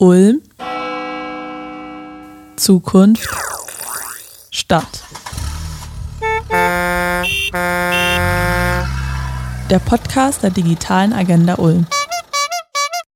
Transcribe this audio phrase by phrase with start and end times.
[0.00, 0.40] Ulm,
[2.54, 3.28] Zukunft,
[4.52, 5.02] Stadt.
[9.68, 11.84] Der Podcast der digitalen Agenda Ulm.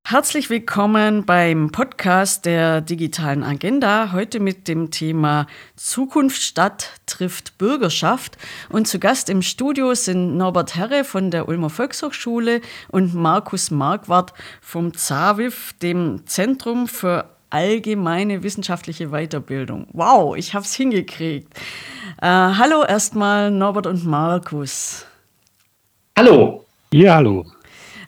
[0.04, 4.10] Herzlich willkommen beim Podcast der digitalen Agenda.
[4.12, 5.46] Heute mit dem Thema
[5.76, 8.36] Zukunft Stadt trifft Bürgerschaft.
[8.68, 14.34] Und zu Gast im Studio sind Norbert Herre von der Ulmer Volkshochschule und Markus Marquardt
[14.60, 19.86] vom ZAWIF, dem Zentrum für allgemeine wissenschaftliche Weiterbildung.
[19.92, 21.54] Wow, ich habe es hingekriegt.
[22.20, 25.06] Äh, hallo erstmal Norbert und Markus.
[26.18, 26.66] Hallo.
[26.92, 27.46] Ja, hallo.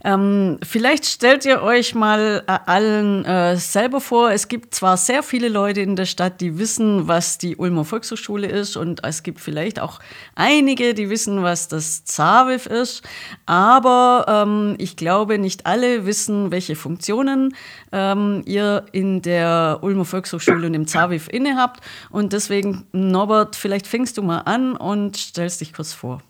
[0.04, 5.22] Ähm, vielleicht stellt ihr euch mal äh, allen äh, selber vor, es gibt zwar sehr
[5.22, 9.40] viele Leute in der Stadt, die wissen, was die Ulmer Volkshochschule ist und es gibt
[9.40, 10.00] vielleicht auch
[10.34, 13.02] einige, die wissen, was das ZAWIF ist,
[13.46, 17.56] aber ähm, ich glaube, nicht alle wissen, welche Funktionen
[17.90, 21.82] ähm, ihr in der Ulmer Volkshochschule und im ZAWIF innehabt.
[22.10, 26.20] Und deswegen, Norbert, vielleicht fängst du mal an und stellst dich kurz vor.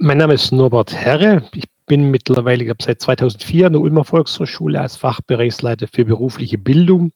[0.00, 1.42] Mein Name ist Norbert Herre.
[1.54, 6.56] Ich bin mittlerweile, ich habe seit 2004 an der Ulmer Volkshochschule als Fachbereichsleiter für berufliche
[6.56, 7.10] Bildung.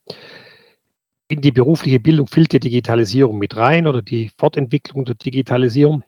[1.28, 6.02] In die berufliche Bildung fällt die Digitalisierung mit rein oder die Fortentwicklung der Digitalisierung.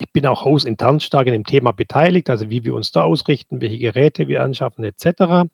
[0.00, 3.60] Ich bin auch hausintern stark in dem Thema beteiligt, also wie wir uns da ausrichten,
[3.60, 5.46] welche Geräte wir anschaffen etc.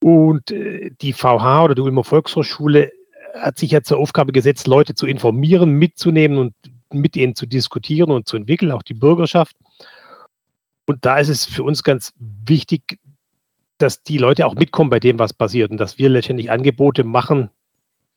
[0.00, 2.92] Und äh, die VH oder die Ulmer Volkshochschule
[3.34, 6.54] hat sich ja zur Aufgabe gesetzt, Leute zu informieren, mitzunehmen und
[7.00, 9.56] mit ihnen zu diskutieren und zu entwickeln, auch die Bürgerschaft.
[10.86, 12.98] Und da ist es für uns ganz wichtig,
[13.78, 17.50] dass die Leute auch mitkommen bei dem, was passiert und dass wir letztendlich Angebote machen,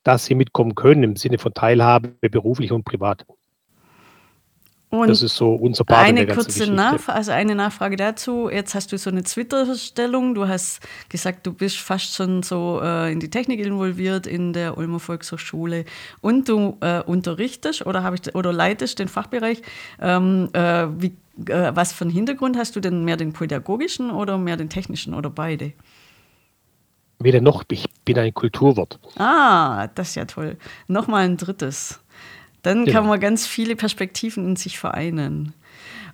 [0.03, 3.25] dass sie mitkommen können im Sinne von Teilhabe, beruflich und privat.
[5.01, 8.49] Und das ist so unser Part Eine kurze Nachfrage, also eine Nachfrage dazu.
[8.49, 10.35] Jetzt hast du so eine Twitter-Stellung.
[10.35, 10.79] Du hast
[11.09, 15.85] gesagt, du bist fast schon so äh, in die Technik involviert in der Ulmer Volkshochschule
[16.21, 19.61] und du äh, unterrichtest oder, ich, oder leitest den Fachbereich.
[20.01, 21.15] Ähm, äh, wie,
[21.47, 23.03] äh, was für einen Hintergrund hast du denn?
[23.03, 25.73] Mehr den pädagogischen oder mehr den technischen oder beide?
[27.19, 28.99] Weder noch, ich bin ein Kulturwort.
[29.17, 30.57] Ah, das ist ja toll.
[30.87, 32.01] Nochmal ein drittes.
[32.65, 32.97] Dann genau.
[32.97, 35.53] kann man ganz viele Perspektiven in sich vereinen.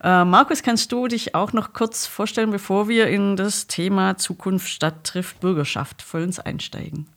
[0.04, 4.68] Äh, Markus, kannst du dich auch noch kurz vorstellen, bevor wir in das Thema Zukunft
[4.68, 7.08] Stadt trifft Bürgerschaft vollends einsteigen?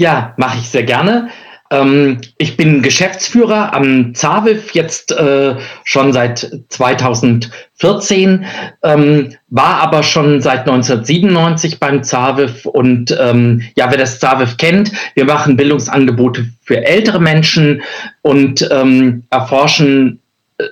[0.00, 1.28] Ja, mache ich sehr gerne.
[1.70, 8.44] Ähm, ich bin Geschäftsführer am ZAWIF jetzt äh, schon seit 2014,
[8.82, 14.92] ähm, war aber schon seit 1997 beim ZAWIF und ähm, ja, wer das ZAWIF kennt,
[15.14, 17.82] wir machen Bildungsangebote für ältere Menschen
[18.22, 20.20] und ähm, erforschen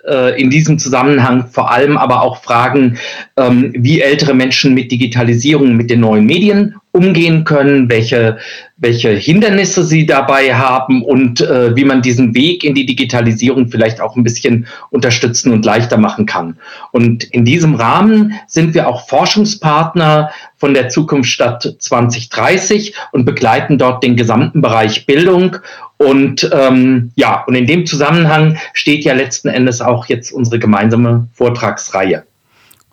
[0.08, 2.98] äh, in diesem Zusammenhang vor allem aber auch Fragen,
[3.36, 8.38] ähm, wie ältere Menschen mit Digitalisierung, mit den neuen Medien umgehen können, welche,
[8.76, 14.00] welche Hindernisse sie dabei haben und äh, wie man diesen Weg in die Digitalisierung vielleicht
[14.00, 16.56] auch ein bisschen unterstützen und leichter machen kann.
[16.92, 24.04] Und in diesem Rahmen sind wir auch Forschungspartner von der Zukunftsstadt 2030 und begleiten dort
[24.04, 25.56] den gesamten Bereich Bildung.
[25.96, 31.26] Und ähm, ja, und in dem Zusammenhang steht ja letzten Endes auch jetzt unsere gemeinsame
[31.32, 32.24] Vortragsreihe.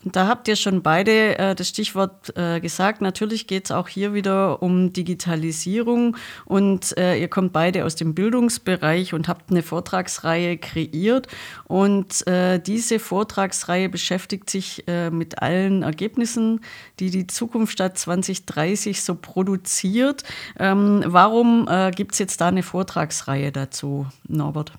[0.03, 3.01] Da habt ihr schon beide äh, das Stichwort äh, gesagt.
[3.01, 8.15] Natürlich geht es auch hier wieder um Digitalisierung und äh, ihr kommt beide aus dem
[8.15, 11.27] Bildungsbereich und habt eine Vortragsreihe kreiert.
[11.65, 16.61] Und äh, diese Vortragsreihe beschäftigt sich äh, mit allen Ergebnissen,
[16.99, 20.23] die die Zukunft statt 2030 so produziert.
[20.57, 24.71] Ähm, warum äh, gibt es jetzt da eine Vortragsreihe dazu, Norbert?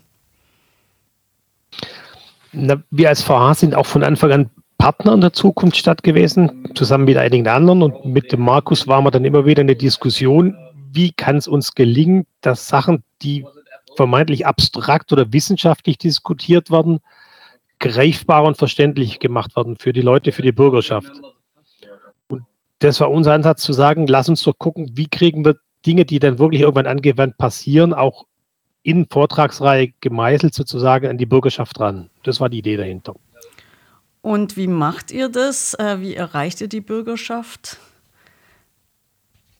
[2.52, 4.50] Na, wir als VH sind auch von Anfang an
[4.82, 7.82] Partner in der Zukunft statt gewesen, zusammen mit einigen anderen.
[7.82, 10.56] Und mit dem Markus waren wir dann immer wieder in der Diskussion,
[10.90, 13.46] wie kann es uns gelingen, dass Sachen, die
[13.94, 16.98] vermeintlich abstrakt oder wissenschaftlich diskutiert werden,
[17.78, 21.12] greifbar und verständlich gemacht werden für die Leute, für die Bürgerschaft.
[22.26, 22.42] Und
[22.80, 26.18] das war unser Ansatz zu sagen, lass uns doch gucken, wie kriegen wir Dinge, die
[26.18, 28.26] dann wirklich irgendwann angewandt passieren, auch
[28.82, 32.10] in Vortragsreihe gemeißelt sozusagen an die Bürgerschaft ran.
[32.24, 33.14] Das war die Idee dahinter.
[34.22, 35.74] Und wie macht ihr das?
[35.74, 37.78] Äh, wie erreicht ihr die Bürgerschaft?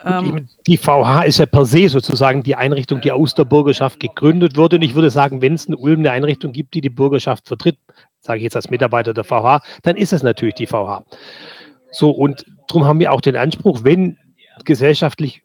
[0.05, 4.57] Ähm, die VH ist ja per se sozusagen die Einrichtung, die aus der Bürgerschaft gegründet
[4.57, 4.77] wurde.
[4.77, 7.77] Und ich würde sagen, wenn es in Ulm eine Einrichtung gibt, die die Bürgerschaft vertritt,
[8.21, 11.05] sage ich jetzt als Mitarbeiter der VH, dann ist es natürlich die VH.
[11.91, 14.17] So, und darum haben wir auch den Anspruch, wenn
[14.65, 15.43] gesellschaftlich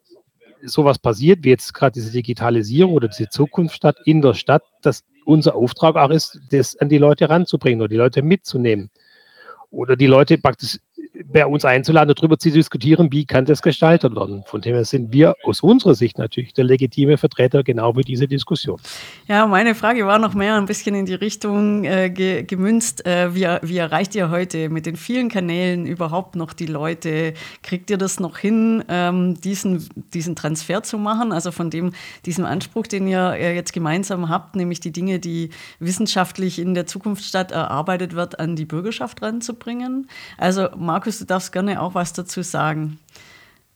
[0.62, 5.56] sowas passiert, wie jetzt gerade diese Digitalisierung oder diese Zukunftsstadt in der Stadt, dass unser
[5.56, 8.90] Auftrag auch ist, das an die Leute ranzubringen oder die Leute mitzunehmen
[9.70, 10.78] oder die Leute praktisch
[11.30, 14.42] bei uns einzuladen, darüber zu diskutieren, wie kann das gestaltet werden.
[14.46, 18.26] Von dem her sind wir aus unserer Sicht natürlich der legitime Vertreter genau für diese
[18.26, 18.80] Diskussion.
[19.26, 23.04] Ja, meine Frage war noch mehr ein bisschen in die Richtung äh, ge gemünzt.
[23.06, 27.34] Äh, wie, wie erreicht ihr heute mit den vielen Kanälen überhaupt noch die Leute?
[27.62, 31.32] Kriegt ihr das noch hin, ähm, diesen, diesen Transfer zu machen?
[31.32, 31.92] Also von dem,
[32.24, 36.86] diesem Anspruch, den ihr äh, jetzt gemeinsam habt, nämlich die Dinge, die wissenschaftlich in der
[36.86, 40.08] Zukunftsstadt erarbeitet wird, an die Bürgerschaft ranzubringen?
[40.38, 42.98] Also Markus, du darfst gerne auch was dazu sagen.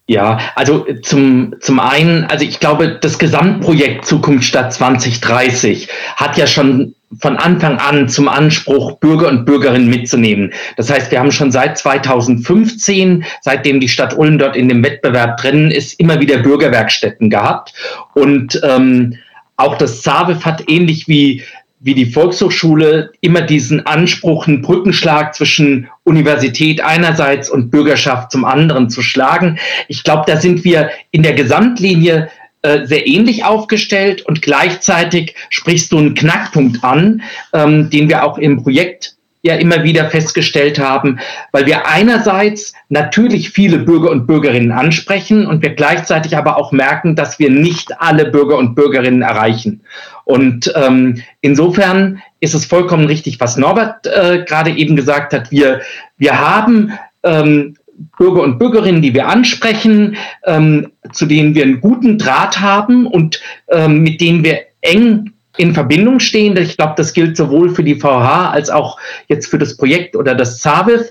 [0.08, 6.94] Ja, also zum, zum einen, also ich glaube, das Gesamtprojekt Zukunftsstadt 2030 hat ja schon
[7.20, 10.52] von Anfang an zum Anspruch, Bürger und Bürgerinnen mitzunehmen.
[10.76, 15.36] Das heißt, wir haben schon seit 2015, seitdem die Stadt Ulm dort in dem Wettbewerb
[15.36, 17.74] drin ist, immer wieder Bürgerwerkstätten gehabt.
[18.14, 19.18] Und ähm,
[19.56, 21.42] auch das ZAWIF hat ähnlich wie
[21.82, 28.88] wie die Volkshochschule immer diesen Anspruch, einen Brückenschlag zwischen Universität einerseits und Bürgerschaft zum anderen
[28.88, 29.58] zu schlagen.
[29.88, 32.30] Ich glaube, da sind wir in der Gesamtlinie
[32.62, 38.38] äh, sehr ähnlich aufgestellt und gleichzeitig sprichst du einen Knackpunkt an, ähm, den wir auch
[38.38, 41.18] im Projekt ja immer wieder festgestellt haben,
[41.50, 47.16] weil wir einerseits natürlich viele Bürger und Bürgerinnen ansprechen und wir gleichzeitig aber auch merken,
[47.16, 49.82] dass wir nicht alle Bürger und Bürgerinnen erreichen.
[50.24, 55.50] Und ähm, insofern ist es vollkommen richtig, was Norbert äh, gerade eben gesagt hat.
[55.50, 55.80] Wir,
[56.16, 56.92] wir haben
[57.24, 57.76] ähm,
[58.16, 63.40] Bürger und Bürgerinnen, die wir ansprechen, ähm, zu denen wir einen guten Draht haben und
[63.68, 66.56] ähm, mit denen wir eng in Verbindung stehen.
[66.56, 70.34] Ich glaube, das gilt sowohl für die VH als auch jetzt für das Projekt oder
[70.34, 71.10] das ZAVIF.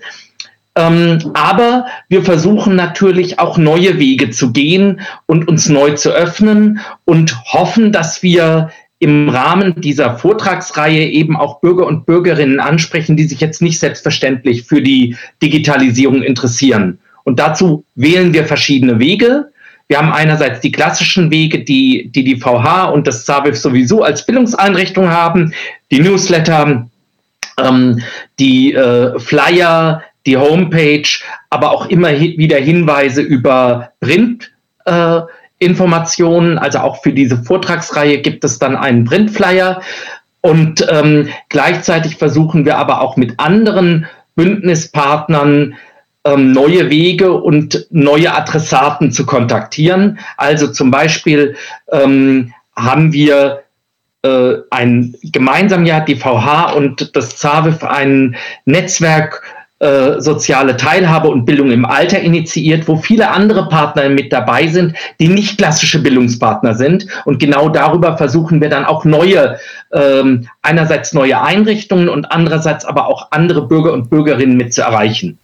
[0.75, 6.79] Ähm, aber wir versuchen natürlich auch neue Wege zu gehen und uns neu zu öffnen
[7.03, 13.23] und hoffen, dass wir im Rahmen dieser Vortragsreihe eben auch Bürger und Bürgerinnen ansprechen, die
[13.23, 16.99] sich jetzt nicht selbstverständlich für die Digitalisierung interessieren.
[17.23, 19.51] Und dazu wählen wir verschiedene Wege.
[19.91, 24.25] Wir haben einerseits die klassischen Wege, die die, die VH und das ZABIF sowieso als
[24.25, 25.53] Bildungseinrichtung haben,
[25.91, 26.88] die Newsletter,
[27.61, 28.01] ähm,
[28.39, 31.09] die äh, Flyer, die Homepage,
[31.49, 34.49] aber auch immer wieder Hinweise über Print.
[34.85, 35.23] Äh,
[35.59, 39.81] Informationen, also auch für diese Vortragsreihe gibt es dann einen Printflyer.
[40.39, 45.75] Und ähm, gleichzeitig versuchen wir aber auch mit anderen Bündnispartnern
[46.25, 50.19] ähm, neue Wege und neue Adressaten zu kontaktieren.
[50.38, 51.56] Also zum Beispiel
[51.91, 53.63] ähm, haben wir
[54.23, 58.35] äh, ein gemeinsam ja die VH und das ZAWIF ein
[58.65, 59.41] Netzwerk
[59.81, 64.95] äh, soziale Teilhabe und Bildung im Alter initiiert, wo viele andere Partner mit dabei sind,
[65.19, 67.07] die nicht klassische Bildungspartner sind.
[67.25, 69.57] Und genau darüber versuchen wir dann auch neue,
[69.91, 75.39] ähm, einerseits neue Einrichtungen und andererseits aber auch andere Bürger und Bürgerinnen mit zu erreichen.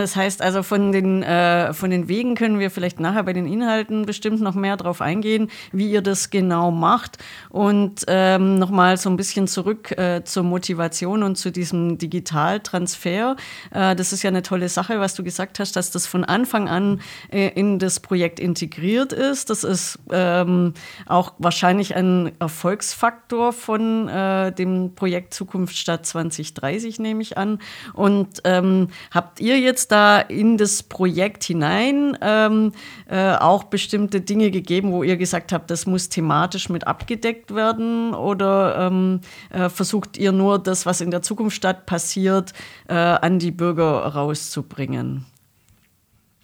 [0.00, 3.46] Das heißt also, von den, äh, von den Wegen können wir vielleicht nachher bei den
[3.46, 7.18] Inhalten bestimmt noch mehr drauf eingehen, wie ihr das genau macht.
[7.48, 13.36] Und ähm, nochmal so ein bisschen zurück äh, zur Motivation und zu diesem Digitaltransfer.
[13.70, 16.68] Äh, das ist ja eine tolle Sache, was du gesagt hast, dass das von Anfang
[16.68, 17.00] an
[17.30, 19.48] äh, in das Projekt integriert ist.
[19.48, 20.74] Das ist ähm,
[21.06, 27.60] auch wahrscheinlich ein Erfolgsfaktor von äh, dem Projekt Zukunft statt 2030, nehme ich an.
[27.92, 32.72] Und ähm, habt ihr jetzt jetzt da in das Projekt hinein ähm,
[33.08, 38.14] äh, auch bestimmte Dinge gegeben, wo ihr gesagt habt, das muss thematisch mit abgedeckt werden?
[38.14, 42.52] Oder ähm, äh, versucht ihr nur das, was in der Zukunft statt passiert,
[42.88, 45.26] äh, an die Bürger rauszubringen?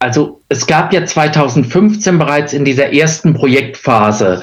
[0.02, 4.42] Also es gab ja 2015 bereits in dieser ersten Projektphase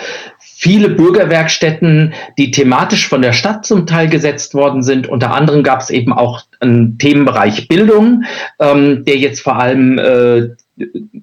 [0.59, 5.07] viele Bürgerwerkstätten, die thematisch von der Stadt zum Teil gesetzt worden sind.
[5.07, 8.23] Unter anderem gab es eben auch einen Themenbereich Bildung,
[8.59, 10.49] ähm, der jetzt vor allem äh,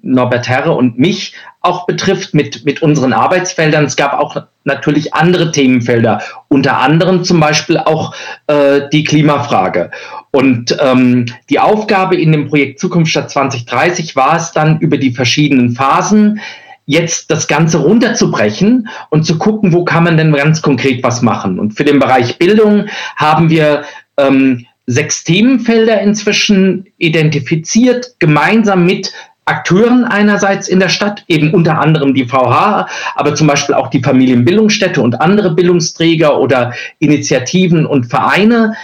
[0.01, 3.83] Norbert Herre und mich auch betrifft mit, mit unseren Arbeitsfeldern.
[3.83, 8.15] Es gab auch natürlich andere Themenfelder, unter anderem zum Beispiel auch
[8.47, 9.91] äh, die Klimafrage.
[10.31, 15.11] Und ähm, die Aufgabe in dem Projekt Zukunft statt 2030 war es dann über die
[15.11, 16.39] verschiedenen Phasen
[16.85, 21.59] jetzt das Ganze runterzubrechen und zu gucken, wo kann man denn ganz konkret was machen.
[21.59, 23.83] Und für den Bereich Bildung haben wir
[24.17, 29.11] ähm, sechs Themenfelder inzwischen identifiziert, gemeinsam mit
[29.45, 34.01] Akteuren einerseits in der Stadt, eben unter anderem die VH, aber zum Beispiel auch die
[34.01, 38.75] Familienbildungsstätte und andere Bildungsträger oder Initiativen und Vereine.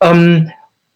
[0.00, 0.50] Ähm,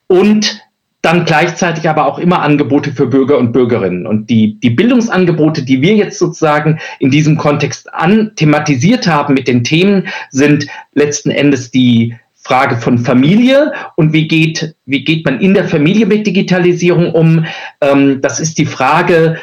[0.09, 0.61] und
[1.07, 4.07] dann gleichzeitig aber auch immer Angebote für Bürger und Bürgerinnen.
[4.09, 9.47] Und die, die Bildungsangebote, die wir jetzt sozusagen in diesem Kontext an thematisiert haben mit
[9.47, 15.41] den Themen, sind letzten Endes die Frage von Familie und wie geht, wie geht man
[15.41, 17.47] in der Familie mit Digitalisierung um.
[17.81, 19.37] Ähm, das ist die Frage,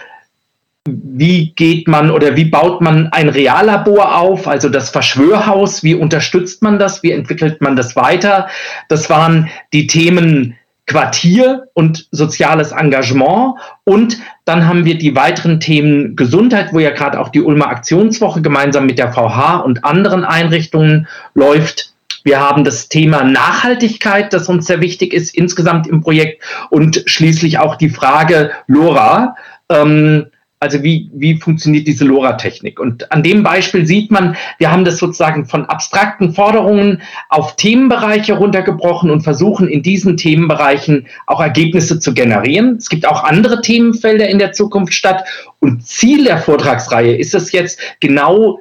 [0.86, 6.62] wie geht man oder wie baut man ein Reallabor auf, also das Verschwörhaus, wie unterstützt
[6.62, 8.50] man das, wie entwickelt man das weiter.
[8.90, 13.56] Das waren die Themen Quartier und soziales Engagement.
[13.86, 18.42] Und dann haben wir die weiteren Themen Gesundheit, wo ja gerade auch die Ulmer Aktionswoche
[18.42, 21.94] gemeinsam mit der VH und anderen Einrichtungen läuft.
[22.24, 27.60] Wir haben das Thema Nachhaltigkeit, das uns sehr wichtig ist insgesamt im Projekt und schließlich
[27.60, 29.36] auch die Frage LoRa.
[29.70, 30.28] Ähm,
[30.64, 32.80] also wie, wie funktioniert diese LoRa-Technik?
[32.80, 38.34] Und an dem Beispiel sieht man, wir haben das sozusagen von abstrakten Forderungen auf Themenbereiche
[38.34, 42.78] runtergebrochen und versuchen in diesen Themenbereichen auch Ergebnisse zu generieren.
[42.78, 45.26] Es gibt auch andere Themenfelder in der Zukunft statt.
[45.60, 48.60] Und Ziel der Vortragsreihe ist es jetzt genau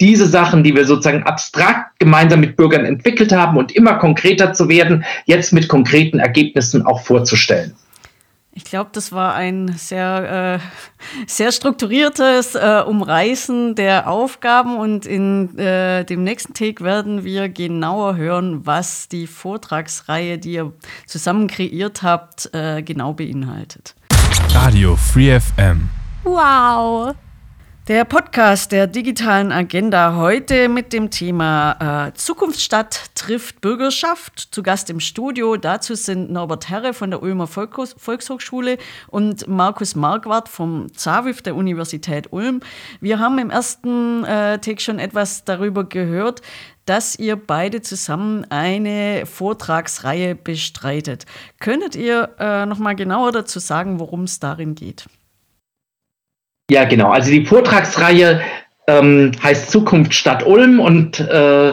[0.00, 4.68] diese Sachen, die wir sozusagen abstrakt gemeinsam mit Bürgern entwickelt haben und immer konkreter zu
[4.68, 7.76] werden, jetzt mit konkreten Ergebnissen auch vorzustellen.
[8.56, 15.58] Ich glaube, das war ein sehr, äh, sehr strukturiertes äh, Umreißen der Aufgaben und in
[15.58, 20.72] äh, dem nächsten Take werden wir genauer hören, was die Vortragsreihe, die ihr
[21.04, 23.96] zusammen kreiert habt, äh, genau beinhaltet.
[24.50, 25.88] Radio Free FM.
[26.22, 27.16] Wow!
[27.86, 34.48] Der Podcast der digitalen Agenda heute mit dem Thema äh, Zukunftsstadt trifft Bürgerschaft.
[34.52, 40.48] Zu Gast im Studio dazu sind Norbert Herre von der Ulmer Volkshochschule und Markus Marquardt
[40.48, 42.60] vom ZAWIF der Universität Ulm.
[43.02, 46.40] Wir haben im ersten äh, Take schon etwas darüber gehört,
[46.86, 51.26] dass ihr beide zusammen eine Vortragsreihe bestreitet.
[51.60, 55.04] Könntet ihr äh, noch mal genauer dazu sagen, worum es darin geht?
[56.70, 57.10] Ja, genau.
[57.10, 58.40] Also die Vortragsreihe
[58.86, 61.72] ähm, heißt Zukunft Stadt Ulm und äh,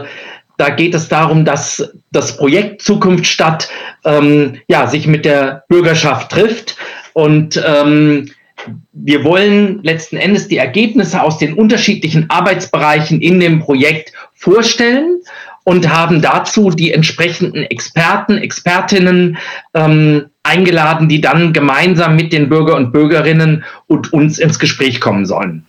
[0.57, 3.69] da geht es darum, dass das Projekt Zukunft Stadt
[4.05, 6.75] ähm, ja, sich mit der Bürgerschaft trifft
[7.13, 8.29] und ähm,
[8.91, 15.21] wir wollen letzten Endes die Ergebnisse aus den unterschiedlichen Arbeitsbereichen in dem Projekt vorstellen
[15.63, 19.37] und haben dazu die entsprechenden Experten, Expertinnen
[19.73, 25.25] ähm, eingeladen, die dann gemeinsam mit den Bürger und Bürgerinnen und uns ins Gespräch kommen
[25.25, 25.65] sollen.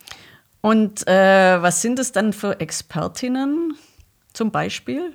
[0.60, 3.74] Und äh, was sind es dann für Expertinnen
[4.32, 5.12] zum Beispiel?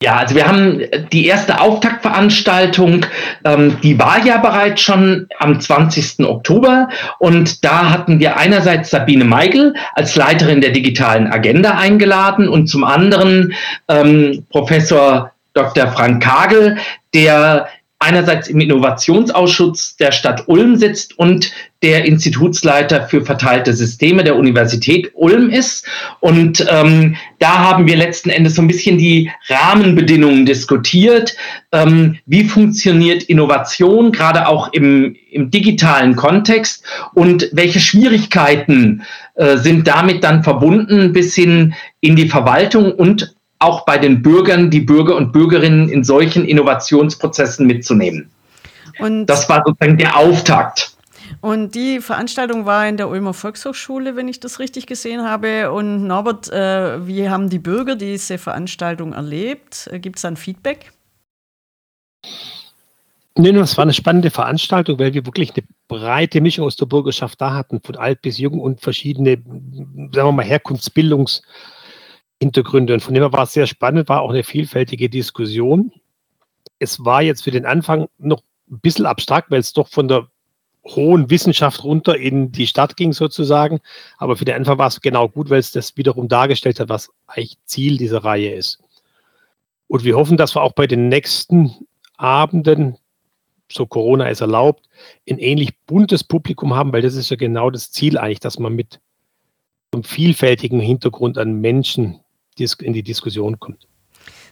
[0.00, 0.80] Ja, also wir haben
[1.10, 3.04] die erste Auftaktveranstaltung,
[3.44, 6.24] ähm, die war ja bereits schon am 20.
[6.24, 12.68] Oktober und da hatten wir einerseits Sabine Meigel als Leiterin der digitalen Agenda eingeladen und
[12.68, 13.54] zum anderen
[13.88, 15.88] ähm, Professor Dr.
[15.88, 16.76] Frank Kagel,
[17.12, 17.68] der
[18.00, 21.52] einerseits im Innovationsausschuss der Stadt Ulm sitzt und
[21.82, 25.86] der Institutsleiter für verteilte Systeme der Universität Ulm ist.
[26.20, 31.36] Und ähm, da haben wir letzten Endes so ein bisschen die Rahmenbedingungen diskutiert.
[31.72, 39.02] Ähm, wie funktioniert Innovation, gerade auch im, im digitalen Kontext und welche Schwierigkeiten
[39.34, 44.70] äh, sind damit dann verbunden bis hin in die Verwaltung und auch bei den Bürgern,
[44.70, 48.30] die Bürger und Bürgerinnen in solchen Innovationsprozessen mitzunehmen.
[48.98, 50.92] Und das war sozusagen der Auftakt.
[51.40, 55.70] Und die Veranstaltung war in der Ulmer Volkshochschule, wenn ich das richtig gesehen habe.
[55.70, 59.88] Und Norbert, äh, wie haben die Bürger diese Veranstaltung erlebt?
[59.92, 60.92] Äh, Gibt es ein Feedback?
[63.36, 67.40] Nee, es war eine spannende Veranstaltung, weil wir wirklich eine breite Mischung aus der Bürgerschaft
[67.40, 69.36] da hatten, von alt bis jung und verschiedene,
[70.12, 71.42] sagen wir mal, Herkunftsbildungs-
[72.40, 72.94] Hintergründe.
[72.94, 75.92] Und von dem her war es sehr spannend, war auch eine vielfältige Diskussion.
[76.78, 80.28] Es war jetzt für den Anfang noch ein bisschen abstrakt, weil es doch von der
[80.84, 83.80] hohen Wissenschaft runter in die Stadt ging sozusagen.
[84.16, 87.10] Aber für den Anfang war es genau gut, weil es das wiederum dargestellt hat, was
[87.26, 88.78] eigentlich Ziel dieser Reihe ist.
[89.88, 91.74] Und wir hoffen, dass wir auch bei den nächsten
[92.16, 92.96] Abenden,
[93.70, 94.88] so Corona es erlaubt,
[95.28, 98.74] ein ähnlich buntes Publikum haben, weil das ist ja genau das Ziel eigentlich, dass man
[98.74, 99.00] mit
[99.92, 102.20] einem vielfältigen Hintergrund an Menschen
[102.60, 103.86] in die Diskussion kommt.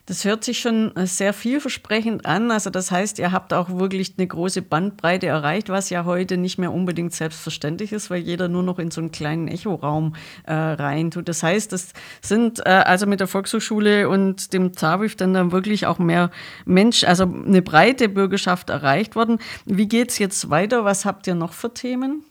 [0.07, 2.53] Das hört sich schon äh, sehr vielversprechend an.
[2.53, 6.59] Also das heißt, ihr habt auch wirklich eine große Bandbreite erreicht, was ja heute nicht
[6.59, 11.29] mehr unbedingt selbstverständlich ist, weil jeder nur noch in so einen kleinen Echoraum äh, reintut.
[11.29, 15.87] Das heißt, das sind äh, also mit der Volkshochschule und dem ZAWIF dann, dann wirklich
[15.87, 16.31] auch mehr
[16.65, 19.39] Mensch, also eine breite Bürgerschaft erreicht worden.
[19.65, 20.85] Wie geht es jetzt weiter?
[20.85, 22.23] Was habt ihr noch für Themen?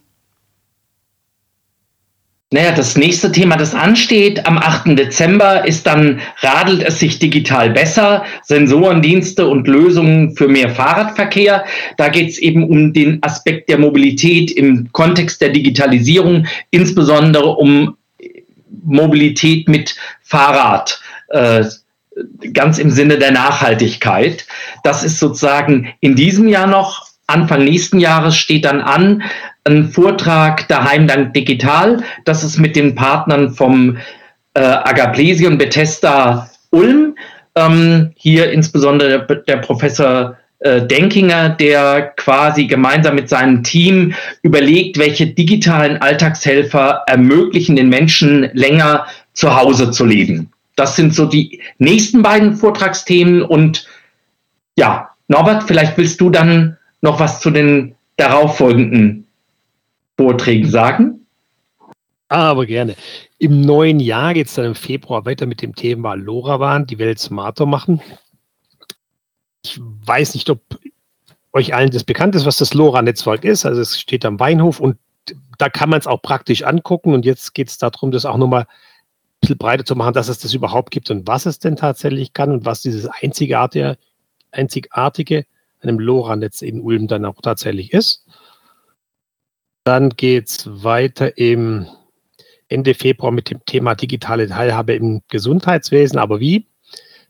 [2.55, 4.97] Naja, das nächste Thema, das ansteht am 8.
[4.97, 11.65] Dezember, ist dann Radelt es sich digital besser, Sensorendienste und Lösungen für mehr Fahrradverkehr.
[11.97, 17.97] Da geht es eben um den Aspekt der Mobilität im Kontext der Digitalisierung, insbesondere um
[18.85, 21.01] Mobilität mit Fahrrad.
[21.31, 21.65] Äh,
[22.53, 24.47] ganz im Sinne der Nachhaltigkeit.
[24.85, 27.05] Das ist sozusagen in diesem Jahr noch.
[27.27, 29.24] Anfang nächsten Jahres steht dann an
[29.63, 32.03] ein Vortrag daheim dann digital.
[32.24, 33.98] Das ist mit den Partnern vom
[34.53, 37.15] äh, Agaplesi Bethesda Ulm.
[37.55, 45.27] Ähm, hier insbesondere der Professor äh, Denkinger, der quasi gemeinsam mit seinem Team überlegt, welche
[45.27, 50.51] digitalen Alltagshelfer ermöglichen den Menschen länger zu Hause zu leben.
[50.75, 53.41] Das sind so die nächsten beiden Vortragsthemen.
[53.41, 53.88] Und
[54.77, 59.27] ja, Norbert, vielleicht willst du dann noch was zu den darauffolgenden
[60.17, 61.25] Vorträgen sagen?
[62.27, 62.95] Aber gerne.
[63.38, 67.19] Im neuen Jahr geht es dann im Februar weiter mit dem Thema LoRaWAN, die Welt
[67.19, 68.01] smarter machen.
[69.63, 70.59] Ich weiß nicht, ob
[71.53, 73.65] euch allen das bekannt ist, was das LoRa-Netzwerk ist.
[73.65, 74.97] Also es steht am Weinhof und
[75.57, 77.13] da kann man es auch praktisch angucken.
[77.13, 78.65] Und jetzt geht es darum, das auch nochmal
[79.41, 82.51] bisschen breiter zu machen, dass es das überhaupt gibt und was es denn tatsächlich kann
[82.51, 83.97] und was dieses einzigartige,
[84.51, 85.45] einzigartige
[85.82, 88.25] einem LoRa-Netz in Ulm dann auch tatsächlich ist.
[89.84, 91.88] Dann geht es weiter im
[92.67, 96.17] Ende Februar mit dem Thema digitale Teilhabe im Gesundheitswesen.
[96.17, 96.65] Aber wie?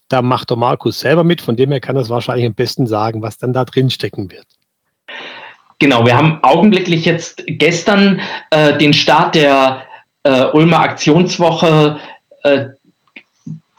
[0.08, 2.88] Da macht der Markus selber mit, von dem her kann er es wahrscheinlich am besten
[2.88, 4.46] sagen, was dann da drin stecken wird.
[5.80, 8.22] Genau, wir haben augenblicklich jetzt gestern
[8.52, 9.84] äh, den Start der
[10.24, 12.00] äh, Ulmer Aktionswoche
[12.44, 12.68] äh,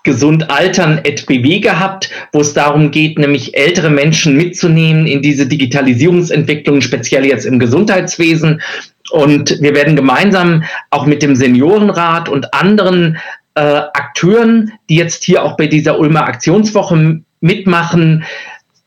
[0.06, 5.46] Gesund Altern et BW gehabt, wo es darum geht, nämlich ältere Menschen mitzunehmen in diese
[5.46, 8.62] Digitalisierungsentwicklung, speziell jetzt im Gesundheitswesen.
[9.10, 13.18] Und wir werden gemeinsam auch mit dem Seniorenrat und anderen
[13.56, 18.24] äh, Akteuren, die jetzt hier auch bei dieser Ulmer Aktionswoche mitmachen,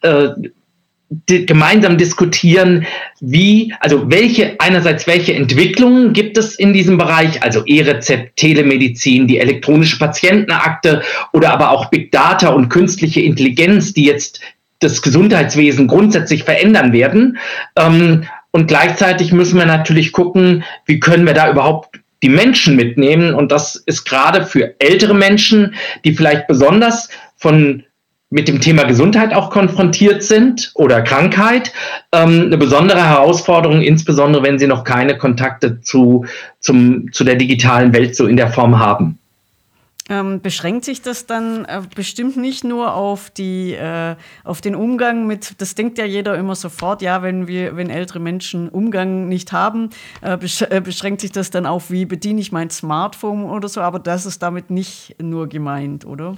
[0.01, 0.29] äh,
[1.25, 2.85] gemeinsam diskutieren,
[3.19, 9.39] wie, also welche, einerseits welche Entwicklungen gibt es in diesem Bereich, also E-Rezept, Telemedizin, die
[9.39, 11.01] elektronische Patientenakte
[11.33, 14.39] oder aber auch Big Data und künstliche Intelligenz, die jetzt
[14.79, 17.37] das Gesundheitswesen grundsätzlich verändern werden.
[17.75, 23.33] Ähm, und gleichzeitig müssen wir natürlich gucken, wie können wir da überhaupt die Menschen mitnehmen.
[23.33, 27.83] Und das ist gerade für ältere Menschen, die vielleicht besonders von
[28.29, 31.73] mit dem Thema Gesundheit auch konfrontiert sind oder Krankheit,
[32.11, 36.25] ähm, eine besondere Herausforderung, insbesondere wenn sie noch keine Kontakte zu,
[36.59, 39.17] zum, zu der digitalen Welt so in der Form haben.
[40.11, 45.27] Ähm, beschränkt sich das dann äh, bestimmt nicht nur auf die äh, auf den Umgang
[45.27, 49.51] mit, das denkt ja jeder immer sofort, ja, wenn wir, wenn ältere Menschen Umgang nicht
[49.51, 53.69] haben, äh, besch äh, beschränkt sich das dann auf, wie bediene ich mein Smartphone oder
[53.69, 56.35] so, aber das ist damit nicht nur gemeint, oder?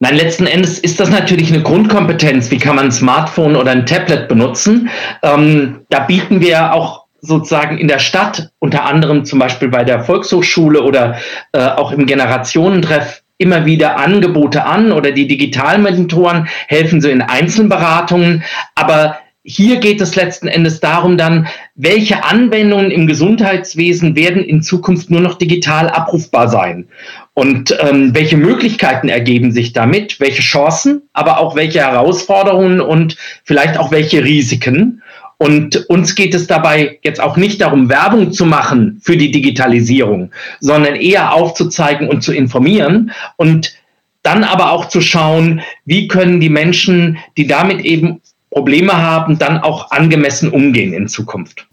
[0.00, 2.50] Nein, letzten Endes ist das natürlich eine Grundkompetenz.
[2.50, 4.90] Wie kann man ein Smartphone oder ein Tablet benutzen?
[5.22, 10.00] Ähm, da bieten wir auch sozusagen in der Stadt, unter anderem zum Beispiel bei der
[10.04, 11.16] Volkshochschule oder
[11.52, 18.44] äh, auch im Generationentreff, immer wieder Angebote an oder die Digitalmentoren helfen so in Einzelberatungen.
[18.74, 25.10] Aber hier geht es letzten Endes darum dann, welche Anwendungen im Gesundheitswesen werden in Zukunft
[25.10, 26.88] nur noch digital abrufbar sein
[27.34, 33.76] und ähm, welche Möglichkeiten ergeben sich damit, welche Chancen, aber auch welche Herausforderungen und vielleicht
[33.76, 35.02] auch welche Risiken.
[35.36, 40.30] Und uns geht es dabei jetzt auch nicht darum, Werbung zu machen für die Digitalisierung,
[40.60, 43.74] sondern eher aufzuzeigen und zu informieren und
[44.22, 48.20] dann aber auch zu schauen, wie können die Menschen, die damit eben
[48.50, 51.66] Probleme haben, dann auch angemessen umgehen in Zukunft.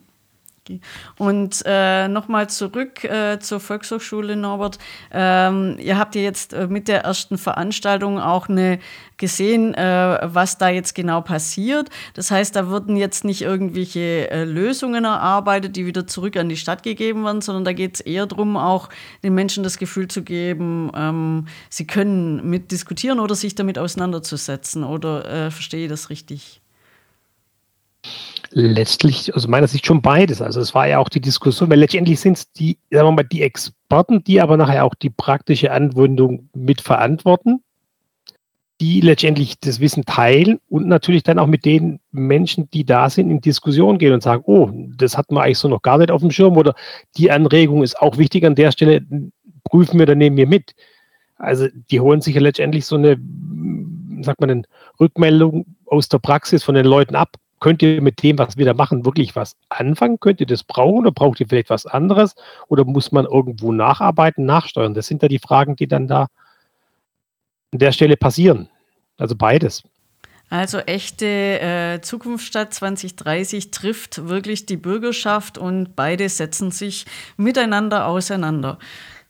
[1.17, 4.77] Und äh, nochmal zurück äh, zur Volkshochschule, Norbert.
[5.11, 8.79] Ähm, ihr habt ja jetzt äh, mit der ersten Veranstaltung auch eine
[9.21, 11.89] gesehen, äh, was da jetzt genau passiert.
[12.15, 16.57] Das heißt, da wurden jetzt nicht irgendwelche äh, Lösungen erarbeitet, die wieder zurück an die
[16.57, 18.89] Stadt gegeben werden, sondern da geht es eher darum, auch
[19.23, 24.83] den Menschen das Gefühl zu geben, ähm, sie können mitdiskutieren oder sich damit auseinanderzusetzen.
[24.83, 26.61] Oder äh, verstehe ich das richtig?
[28.53, 30.41] Letztlich, aus meiner Sicht schon beides.
[30.41, 33.23] Also es war ja auch die Diskussion, weil letztendlich sind es die, sagen wir mal,
[33.23, 37.63] die Experten, die aber nachher auch die praktische Anwendung mit verantworten,
[38.81, 43.29] die letztendlich das Wissen teilen und natürlich dann auch mit den Menschen, die da sind,
[43.29, 46.21] in Diskussion gehen und sagen, oh, das hat man eigentlich so noch gar nicht auf
[46.21, 46.75] dem Schirm oder
[47.15, 49.01] die Anregung ist auch wichtig an der Stelle,
[49.63, 50.73] prüfen wir, dann nehmen wir mit.
[51.37, 53.17] Also die holen sich ja letztendlich so eine,
[54.23, 54.63] sagt man, eine
[54.99, 58.73] Rückmeldung aus der Praxis von den Leuten ab könnt ihr mit dem, was wir da
[58.73, 60.19] machen, wirklich was anfangen?
[60.19, 62.35] Könnt ihr das brauchen oder braucht ihr vielleicht was anderes?
[62.67, 64.93] Oder muss man irgendwo nacharbeiten, nachsteuern?
[64.93, 66.27] Das sind da die Fragen, die dann da
[67.71, 68.67] an der Stelle passieren.
[69.17, 69.83] Also beides.
[70.49, 77.05] Also echte äh, Zukunftsstadt 2030 trifft wirklich die Bürgerschaft und beide setzen sich
[77.37, 78.77] miteinander auseinander.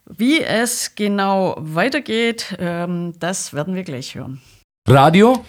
[0.06, 4.42] Wie es genau weitergeht, ähm, das werden wir gleich hören.
[4.88, 5.46] Radio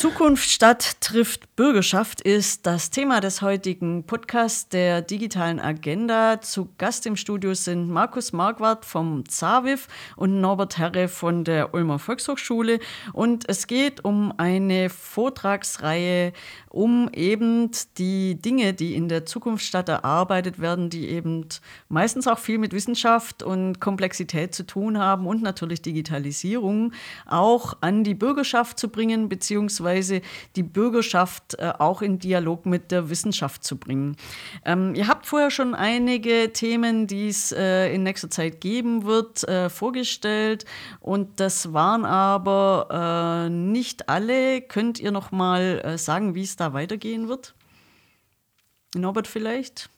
[0.00, 6.40] Zukunft Stadt trifft Bürgerschaft ist das Thema des heutigen Podcasts der digitalen Agenda.
[6.40, 11.98] Zu Gast im Studio sind Markus Marquardt vom ZAWIF und Norbert Herre von der Ulmer
[11.98, 12.78] Volkshochschule.
[13.12, 16.32] Und es geht um eine Vortragsreihe
[16.70, 21.46] um eben die Dinge, die in der Zukunftsstadt erarbeitet werden, die eben
[21.88, 26.92] meistens auch viel mit Wissenschaft und Komplexität zu tun haben und natürlich Digitalisierung
[27.26, 29.89] auch an die Bürgerschaft zu bringen, beziehungsweise
[30.56, 34.16] die Bürgerschaft äh, auch in Dialog mit der Wissenschaft zu bringen.
[34.64, 39.46] Ähm, ihr habt vorher schon einige Themen, die es äh, in nächster Zeit geben wird,
[39.48, 40.64] äh, vorgestellt
[41.00, 44.60] und das waren aber äh, nicht alle.
[44.60, 47.54] Könnt ihr noch mal äh, sagen, wie es da weitergehen wird?
[48.94, 49.88] Norbert vielleicht?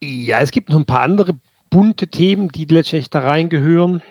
[0.00, 1.38] Ja, es gibt noch ein paar andere
[1.70, 4.02] bunte Themen, die letztendlich da reingehören.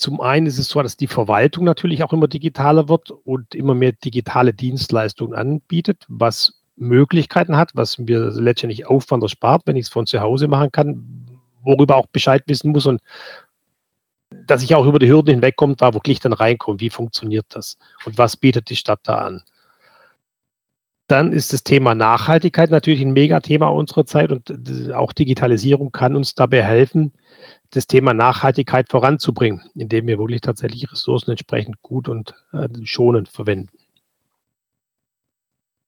[0.00, 3.74] Zum einen ist es so, dass die Verwaltung natürlich auch immer digitaler wird und immer
[3.74, 9.88] mehr digitale Dienstleistungen anbietet, was Möglichkeiten hat, was mir letztendlich Aufwand erspart, wenn ich es
[9.90, 11.28] von zu Hause machen kann,
[11.62, 13.02] worüber auch Bescheid wissen muss und
[14.30, 16.80] dass ich auch über die Hürden hinwegkomme, da wirklich dann reinkomme.
[16.80, 17.76] Wie funktioniert das?
[18.06, 19.42] Und was bietet die Stadt da an?
[21.08, 26.34] Dann ist das Thema Nachhaltigkeit natürlich ein Megathema unserer Zeit und auch Digitalisierung kann uns
[26.34, 27.12] dabei helfen,
[27.70, 33.76] das Thema Nachhaltigkeit voranzubringen, indem wir wirklich tatsächlich Ressourcen entsprechend gut und äh, schonend verwenden.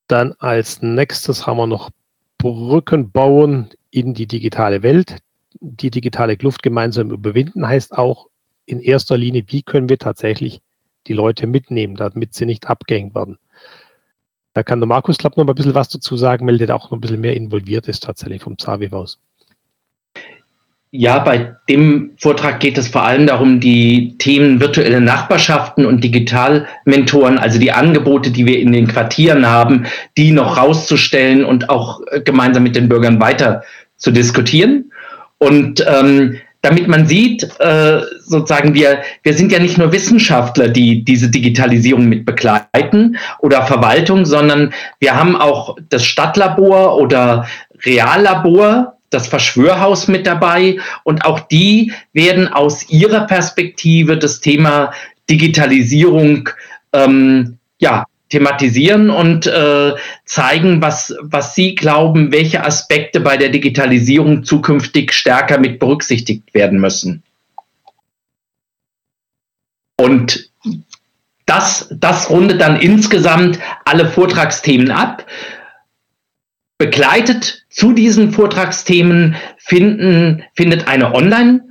[0.06, 1.90] Dann als nächstes haben wir noch
[2.38, 5.18] Brücken bauen in die digitale Welt.
[5.60, 8.28] Die digitale Kluft gemeinsam überwinden heißt auch
[8.66, 10.60] in erster Linie, wie können wir tatsächlich
[11.06, 13.38] die Leute mitnehmen, damit sie nicht abgehängt werden.
[14.54, 16.90] Da kann der Markus, glaube noch mal ein bisschen was dazu sagen, weil der auch
[16.90, 19.18] noch ein bisschen mehr involviert ist tatsächlich vom Zaviv aus.
[20.94, 27.38] Ja, bei dem Vortrag geht es vor allem darum, die Themen virtuelle Nachbarschaften und Digitalmentoren,
[27.38, 29.86] also die Angebote, die wir in den Quartieren haben,
[30.18, 33.62] die noch rauszustellen und auch äh, gemeinsam mit den Bürgern weiter
[33.96, 34.92] zu diskutieren.
[35.38, 41.06] Und ähm, damit man sieht, äh, sozusagen, wir, wir sind ja nicht nur Wissenschaftler, die
[41.06, 47.46] diese Digitalisierung mit begleiten oder Verwaltung, sondern wir haben auch das Stadtlabor oder
[47.82, 54.92] Reallabor, das Verschwörhaus mit dabei und auch die werden aus ihrer Perspektive das Thema
[55.28, 56.48] Digitalisierung
[56.92, 59.92] ähm, ja, thematisieren und äh,
[60.24, 66.80] zeigen, was, was Sie glauben, welche Aspekte bei der Digitalisierung zukünftig stärker mit berücksichtigt werden
[66.80, 67.22] müssen.
[69.98, 70.50] Und
[71.46, 75.26] das, das rundet dann insgesamt alle Vortragsthemen ab.
[76.78, 81.62] Begleitet zu diesen Vortragsthemen finden, findet eine Online-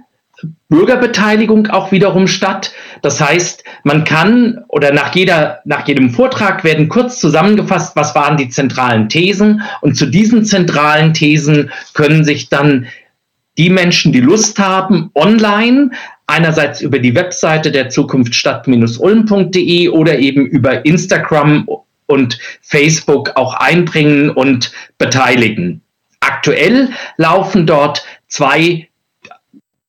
[0.70, 2.72] Bürgerbeteiligung auch wiederum statt.
[3.02, 8.38] Das heißt, man kann oder nach jeder, nach jedem Vortrag werden kurz zusammengefasst, was waren
[8.38, 12.88] die zentralen Thesen und zu diesen zentralen Thesen können sich dann
[13.58, 15.92] die Menschen, die Lust haben, online
[16.26, 21.68] einerseits über die Webseite der Zukunft stadt-ulm.de oder eben über Instagram
[22.06, 25.82] und Facebook auch einbringen und beteiligen.
[26.22, 28.88] Aktuell laufen dort zwei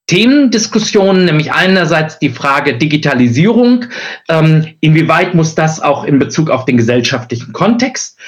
[0.06, 3.86] Themendiskussionen, nämlich einerseits die Frage Digitalisierung,
[4.28, 8.18] ähm, inwieweit muss das auch in Bezug auf den gesellschaftlichen Kontext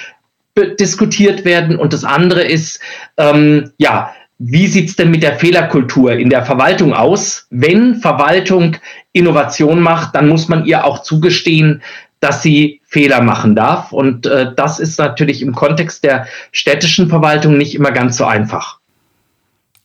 [0.78, 2.80] diskutiert werden und das andere ist,
[3.16, 7.46] ähm, ja, wie sieht es denn mit der Fehlerkultur in der Verwaltung aus?
[7.50, 8.76] Wenn Verwaltung
[9.12, 11.82] Innovation macht, dann muss man ihr auch zugestehen,
[12.24, 13.92] dass sie Fehler machen darf.
[13.92, 18.80] Und äh, das ist natürlich im Kontext der städtischen Verwaltung nicht immer ganz so einfach.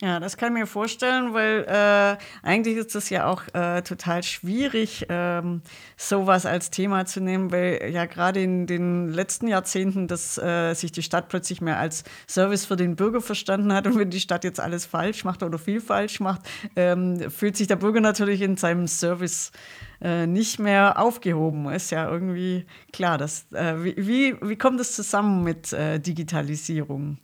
[0.02, 4.22] Ja, das kann ich mir vorstellen, weil äh, eigentlich ist es ja auch äh, total
[4.22, 5.60] schwierig, ähm,
[5.98, 10.90] sowas als Thema zu nehmen, weil ja gerade in den letzten Jahrzehnten, dass äh, sich
[10.90, 14.42] die Stadt plötzlich mehr als Service für den Bürger verstanden hat und wenn die Stadt
[14.42, 18.56] jetzt alles falsch macht oder viel falsch macht, ähm, fühlt sich der Bürger natürlich in
[18.56, 19.52] seinem Service
[20.00, 21.70] äh, nicht mehr aufgehoben.
[21.70, 23.18] Ist ja irgendwie klar.
[23.18, 27.18] Dass, äh, wie, wie kommt das zusammen mit äh, Digitalisierung?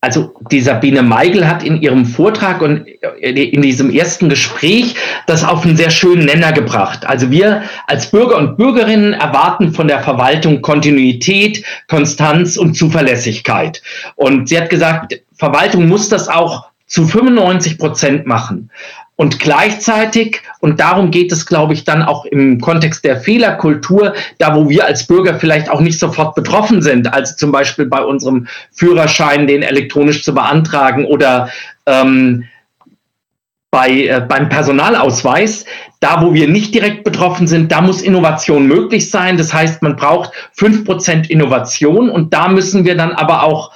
[0.00, 2.86] Also die Sabine Meigel hat in ihrem Vortrag und
[3.20, 4.94] in diesem ersten Gespräch
[5.26, 7.06] das auf einen sehr schönen Nenner gebracht.
[7.06, 13.82] Also wir als Bürger und Bürgerinnen erwarten von der Verwaltung Kontinuität, Konstanz und Zuverlässigkeit.
[14.16, 18.70] Und sie hat gesagt, Verwaltung muss das auch zu 95 Prozent machen.
[19.18, 24.54] Und gleichzeitig, und darum geht es, glaube ich, dann auch im Kontext der Fehlerkultur, da
[24.54, 28.46] wo wir als Bürger vielleicht auch nicht sofort betroffen sind, also zum Beispiel bei unserem
[28.72, 31.48] Führerschein, den elektronisch zu beantragen oder
[31.86, 32.44] ähm,
[33.70, 35.64] bei, äh, beim Personalausweis,
[36.00, 39.38] da wo wir nicht direkt betroffen sind, da muss Innovation möglich sein.
[39.38, 43.72] Das heißt, man braucht fünf Prozent Innovation und da müssen wir dann aber auch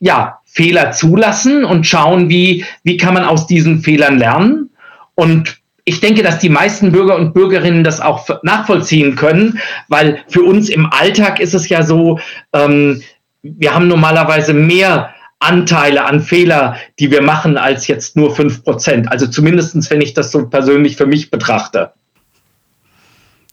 [0.00, 4.70] ja, Fehler zulassen und schauen, wie, wie kann man aus diesen Fehlern lernen.
[5.14, 10.42] Und ich denke, dass die meisten Bürger und Bürgerinnen das auch nachvollziehen können, weil für
[10.42, 12.20] uns im Alltag ist es ja so,
[12.52, 13.02] ähm,
[13.42, 19.10] wir haben normalerweise mehr Anteile an Fehler, die wir machen, als jetzt nur fünf Prozent.
[19.10, 21.92] Also zumindestens, wenn ich das so persönlich für mich betrachte.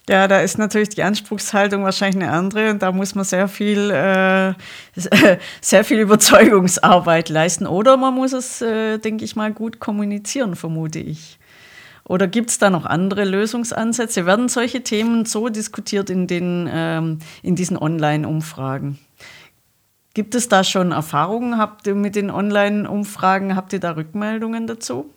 [0.07, 3.91] Ja, da ist natürlich die Anspruchshaltung wahrscheinlich eine andere und da muss man sehr viel,
[3.91, 4.53] äh,
[5.61, 7.65] sehr viel Überzeugungsarbeit leisten.
[7.67, 11.38] Oder man muss es, äh, denke ich mal, gut kommunizieren, vermute ich.
[12.09, 14.25] Oder gibt es da noch andere Lösungsansätze?
[14.25, 18.97] Werden solche Themen so diskutiert in, den, ähm, in diesen Online-Umfragen?
[20.15, 21.59] Gibt es da schon Erfahrungen?
[21.59, 25.13] Habt ihr mit den Online-Umfragen, habt ihr da Rückmeldungen dazu?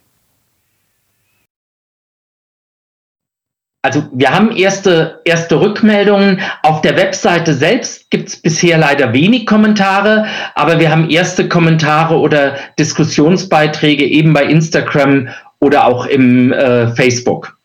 [3.84, 6.40] Also wir haben erste, erste Rückmeldungen.
[6.62, 12.16] Auf der Webseite selbst gibt es bisher leider wenig Kommentare, aber wir haben erste Kommentare
[12.16, 15.30] oder Diskussionsbeiträge eben bei Instagram
[15.62, 17.56] oder auch im äh, Facebook.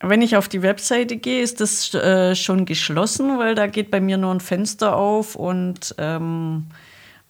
[0.00, 4.00] Wenn ich auf die Webseite gehe, ist das äh, schon geschlossen, weil da geht bei
[4.00, 6.66] mir nur ein Fenster auf und, ähm,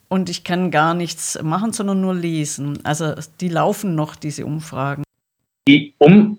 [0.09, 2.79] und ich kann gar nichts machen, sondern nur lesen.
[2.85, 5.03] Also die laufen noch, diese Umfragen.
[5.69, 6.39] Die um